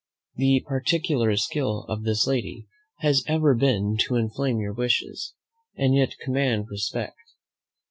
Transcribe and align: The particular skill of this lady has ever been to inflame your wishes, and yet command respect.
The 0.35 0.61
particular 0.65 1.37
skill 1.37 1.83
of 1.83 2.01
this 2.05 2.25
lady 2.25 2.65
has 3.01 3.23
ever 3.27 3.53
been 3.53 3.97
to 4.07 4.15
inflame 4.15 4.57
your 4.59 4.73
wishes, 4.73 5.35
and 5.75 5.93
yet 5.93 6.17
command 6.19 6.69
respect. 6.71 7.19